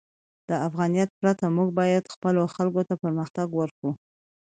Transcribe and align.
د 0.49 0.51
افغانیت 0.67 1.09
پرته، 1.19 1.45
موږ 1.57 1.69
باید 1.79 2.11
خپلو 2.13 2.41
خلکو 2.55 2.81
ته 2.87 2.93
پرمختګ 3.03 3.47
ورکړو. 3.55 3.91